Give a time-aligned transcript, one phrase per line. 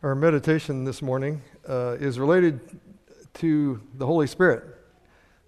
[0.00, 2.60] Our meditation this morning uh, is related
[3.34, 4.62] to the Holy Spirit,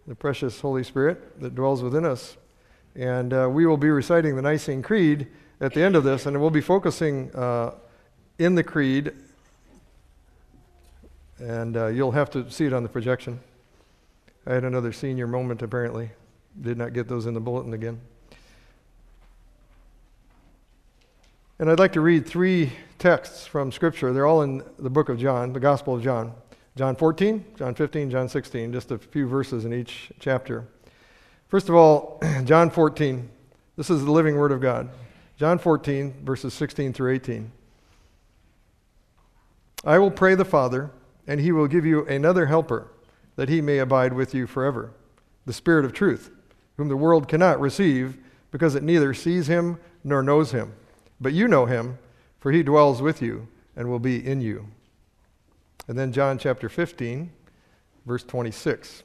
[0.09, 2.37] the precious Holy Spirit that dwells within us.
[2.97, 5.29] And uh, we will be reciting the Nicene Creed
[5.61, 7.75] at the end of this, and we'll be focusing uh,
[8.41, 9.13] in the Creed.
[11.39, 13.39] And uh, you'll have to see it on the projection.
[14.49, 16.11] I had another senior moment, apparently.
[16.61, 18.01] Did not get those in the bulletin again.
[21.61, 24.13] And I'd like to read three texts from Scripture.
[24.13, 26.35] They're all in the book of John, the Gospel of John.
[26.77, 30.69] John 14, John 15, John 16, just a few verses in each chapter.
[31.49, 33.29] First of all, John 14.
[33.77, 34.91] This is the living Word of God.
[35.39, 37.51] John 14, verses 16 through 18.
[39.85, 40.91] I will pray the Father,
[41.27, 42.89] and he will give you another helper,
[43.37, 44.93] that he may abide with you forever,
[45.47, 46.31] the Spirit of truth,
[46.77, 48.19] whom the world cannot receive,
[48.51, 50.75] because it neither sees him nor knows him.
[51.19, 51.99] But you know him,
[52.41, 54.67] for he dwells with you and will be in you.
[55.87, 57.31] And then John chapter 15,
[58.07, 59.05] verse 26.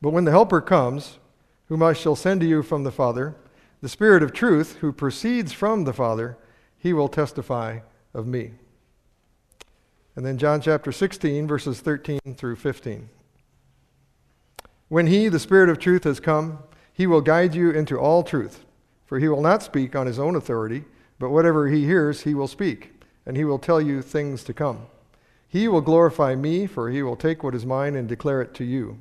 [0.00, 1.18] But when the Helper comes,
[1.66, 3.34] whom I shall send to you from the Father,
[3.80, 6.38] the Spirit of truth, who proceeds from the Father,
[6.78, 7.80] he will testify
[8.12, 8.52] of me.
[10.16, 13.08] And then John chapter 16, verses 13 through 15.
[14.88, 16.58] When he, the Spirit of truth, has come,
[16.92, 18.64] he will guide you into all truth.
[19.06, 20.84] For he will not speak on his own authority,
[21.24, 22.92] but whatever he hears, he will speak,
[23.24, 24.88] and he will tell you things to come.
[25.48, 28.64] He will glorify me, for he will take what is mine and declare it to
[28.64, 28.98] you.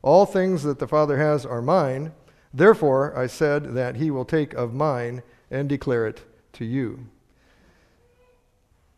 [0.00, 2.12] All things that the Father has are mine.
[2.54, 6.22] Therefore, I said that he will take of mine and declare it
[6.52, 7.04] to you.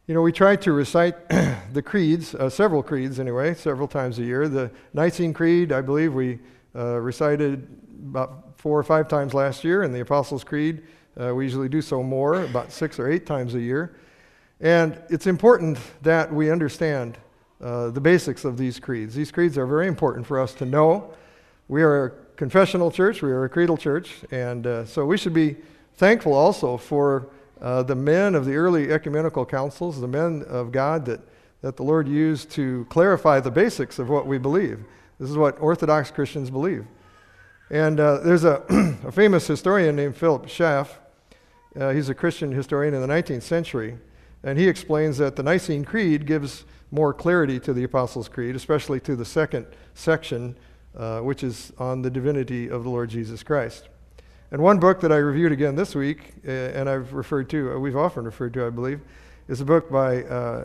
[0.07, 1.27] You know, we try to recite
[1.73, 4.47] the creeds, uh, several creeds anyway, several times a year.
[4.47, 6.39] The Nicene Creed, I believe we
[6.77, 7.67] uh, recited
[8.11, 10.83] about four or five times last year, and the Apostles' Creed,
[11.21, 13.97] uh, we usually do so more, about six or eight times a year.
[14.61, 17.19] And it's important that we understand
[17.61, 19.15] uh, the basics of these creeds.
[19.15, 21.13] These creeds are very important for us to know.
[21.69, 25.35] We are a confessional church, we are a creedal church, and uh, so we should
[25.35, 25.57] be
[25.97, 27.29] thankful also for
[27.61, 31.21] uh, the men of the early ecumenical councils, the men of God that,
[31.63, 34.85] that the Lord used to clarify the basics of what we believe.
[35.19, 36.87] This is what Orthodox Christians believe.
[37.71, 38.63] And uh, there's a,
[39.05, 41.01] a, famous historian named Philip Schaff.
[41.79, 43.99] Uh, he's a Christian historian in the 19th century.
[44.43, 49.01] And he explains that the Nicene Creed gives more clarity to the Apostles' Creed, especially
[49.01, 50.57] to the second section,
[50.97, 53.89] uh, which is on the divinity of the Lord Jesus Christ.
[54.51, 57.79] And one book that I reviewed again this week, uh, and I've referred to, uh,
[57.79, 59.01] we've often referred to, I believe,
[59.49, 60.65] is a book by uh,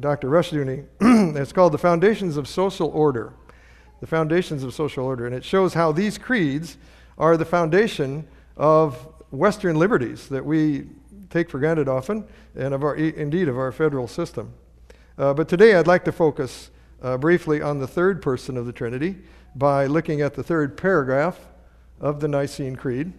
[0.00, 0.28] Dr.
[0.28, 0.84] Rushdoony.
[1.36, 3.32] it's called The Foundations of Social Order
[4.04, 5.24] the foundations of social order.
[5.24, 6.76] And it shows how these creeds
[7.16, 10.86] are the foundation of Western liberties that we
[11.30, 12.24] take for granted often,
[12.54, 14.52] and of our, indeed of our federal system.
[15.18, 16.70] Uh, but today I'd like to focus
[17.02, 19.16] uh, briefly on the third person of the Trinity
[19.54, 21.38] by looking at the third paragraph
[22.00, 23.12] of the Nicene Creed,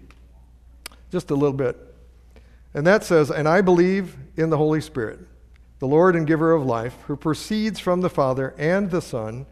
[1.12, 1.78] just a little bit.
[2.74, 5.20] And that says, And I believe in the Holy Spirit,
[5.80, 9.46] the Lord and giver of life, who proceeds from the Father and the Son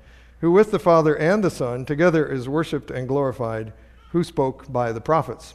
[0.43, 3.71] who with the Father and the Son together is worshiped and glorified,
[4.11, 5.53] who spoke by the prophets.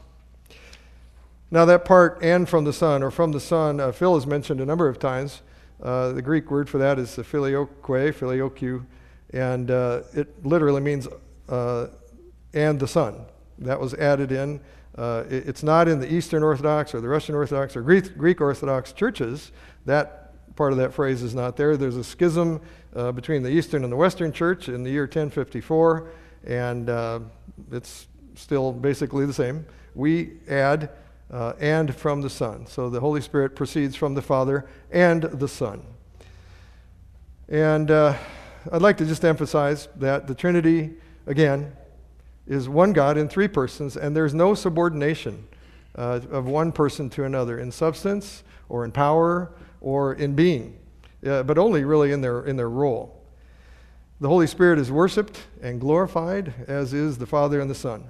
[1.51, 4.61] Now, that part, and from the Son, or from the Son, uh, Phil has mentioned
[4.61, 5.41] a number of times.
[5.83, 8.83] Uh, the Greek word for that is filioque, filioque,
[9.33, 11.09] and uh, it literally means
[11.49, 11.87] uh,
[12.53, 13.25] and the Son.
[13.61, 14.61] That was added in.
[14.97, 18.43] Uh, it, it's not in the Eastern Orthodox or the Russian Orthodox or Greek, Greek
[18.43, 19.51] Orthodox churches.
[19.87, 21.79] That part of that phrase is not there.
[21.79, 22.61] There's a schism
[22.95, 26.11] uh, between the Eastern and the Western Church in the year 1054,
[26.47, 26.91] and
[27.73, 29.65] it's still basically the same.
[29.95, 30.91] We add
[31.31, 32.67] uh, and from the Son.
[32.67, 35.83] So the Holy Spirit proceeds from the Father and the Son.
[37.49, 38.17] And uh,
[38.71, 40.95] I'd like to just emphasize that the Trinity,
[41.27, 41.73] again,
[42.47, 45.47] is one God in three persons, and there's no subordination
[45.97, 50.79] uh, of one person to another in substance or in power or in being
[51.27, 53.15] uh, but only really in their, in their role.
[54.21, 58.05] The Holy Spirit is worshiped and glorified, as is the Father and the Son.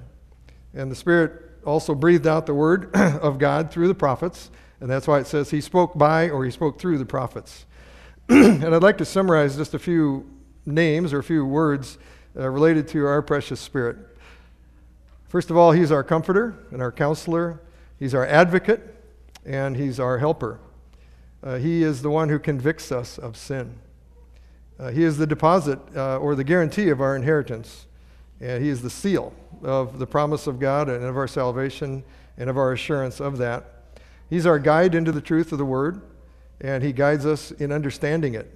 [0.75, 4.51] And the Spirit also breathed out the word of God through the prophets,
[4.81, 7.67] and that's why it says he spoke by or he spoke through the prophets.
[8.29, 10.29] and I'd like to summarize just a few
[10.67, 11.99] names or a few words
[12.37, 13.97] uh, related to our precious Spirit.
[15.29, 17.61] First of all, he's our comforter and our counselor,
[17.99, 18.95] he's our advocate,
[19.45, 20.61] and he's our helper.
[21.43, 23.79] Uh, he is the one who convicts us of sin.
[24.79, 27.87] Uh, he is the deposit uh, or the guarantee of our inheritance.
[28.41, 29.33] And he is the seal
[29.63, 32.05] of the promise of God and of our salvation
[32.37, 33.93] and of our assurance of that.
[34.31, 36.03] He's our guide into the truth of the word.
[36.61, 38.55] and He guides us in understanding it.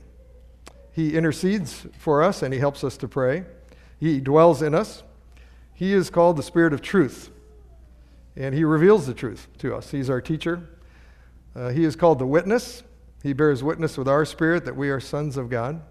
[0.93, 3.44] He intercedes for us and He helps us to pray.
[3.99, 5.02] He dwells in us.
[5.75, 7.31] He is called the Spirit of truth,
[8.37, 9.90] and He reveals the truth to us.
[9.90, 10.69] He's our teacher.
[11.55, 12.82] Uh, he is called the witness.
[13.23, 15.82] He bears witness with our spirit that we are sons of God.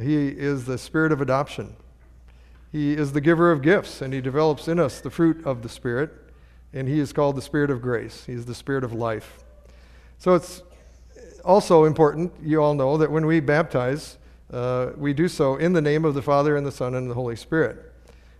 [0.00, 1.76] He is the spirit of adoption.
[2.74, 5.68] He is the giver of gifts, and He develops in us the fruit of the
[5.68, 6.10] Spirit,
[6.72, 8.24] and He is called the Spirit of grace.
[8.26, 9.44] He is the Spirit of life.
[10.18, 10.60] So it's
[11.44, 14.18] also important, you all know, that when we baptize,
[14.52, 17.14] uh, we do so in the name of the Father, and the Son, and the
[17.14, 17.92] Holy Spirit.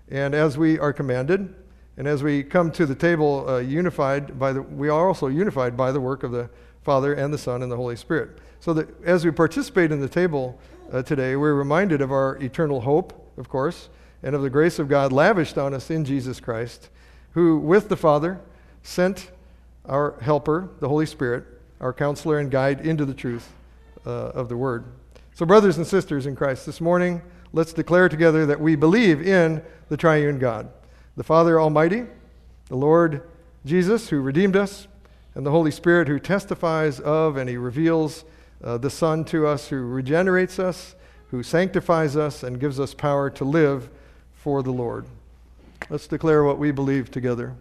[0.08, 1.54] And as we are commanded,
[1.96, 5.76] and as we come to the table uh, unified by the, we are also unified
[5.76, 6.50] by the work of the
[6.82, 8.38] Father and the Son and the Holy Spirit.
[8.58, 10.58] So that as we participate in the table
[10.92, 13.90] uh, today, we're reminded of our eternal hope, of course,
[14.24, 16.88] and of the grace of God lavished on us in Jesus Christ,
[17.34, 18.40] who, with the Father,
[18.82, 19.30] sent
[19.84, 21.44] our helper, the Holy Spirit,
[21.78, 23.52] our counselor and guide into the truth
[24.06, 24.86] uh, of the Word.
[25.34, 27.20] So, brothers and sisters in Christ, this morning,
[27.52, 30.70] let's declare together that we believe in the triune God
[31.16, 32.06] the Father Almighty,
[32.68, 33.28] the Lord
[33.66, 34.88] Jesus, who redeemed us,
[35.34, 38.24] and the Holy Spirit, who testifies of and He reveals
[38.62, 40.94] uh, the Son to us, who regenerates us,
[41.28, 43.90] who sanctifies us, and gives us power to live
[44.44, 45.06] for the Lord.
[45.88, 47.54] Let's declare what we believe together.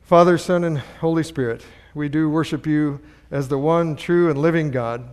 [0.00, 1.62] Father, Son, and Holy Spirit,
[1.94, 3.00] we do worship you
[3.30, 5.06] as the one true and living God,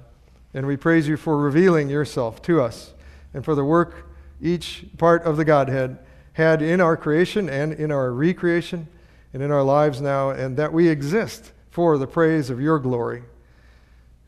[0.54, 2.94] and we praise you for revealing yourself to us
[3.34, 4.08] and for the work
[4.42, 6.00] each part of the Godhead
[6.32, 8.88] had in our creation and in our recreation
[9.34, 13.24] and in our lives now, and that we exist for the praise of your glory.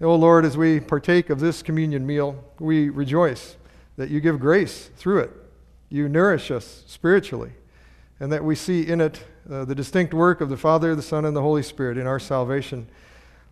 [0.02, 3.56] O Lord, as we partake of this communion meal, we rejoice
[3.98, 5.32] that you give grace through it.
[5.90, 7.54] You nourish us spiritually,
[8.20, 11.26] and that we see in it uh, the distinct work of the Father, the Son,
[11.26, 12.88] and the Holy Spirit in our salvation.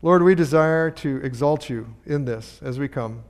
[0.01, 3.23] Lord, we desire to exalt you in this as we come,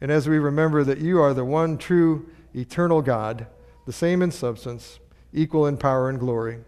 [0.00, 3.46] and as we remember that you are the one true eternal God,
[3.86, 5.00] the same in substance,
[5.32, 6.58] equal in power and glory.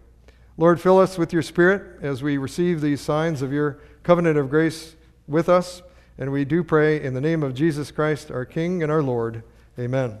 [0.57, 4.49] Lord, fill us with your Spirit as we receive these signs of your covenant of
[4.49, 4.95] grace
[5.27, 5.83] with us.
[6.17, 9.43] And we do pray in the name of Jesus Christ, our King and our Lord.
[9.79, 10.17] Amen.